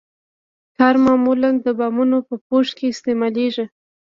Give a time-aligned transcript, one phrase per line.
[0.77, 3.65] ټار معمولاً د بامونو په پوښښ کې استعمالیږي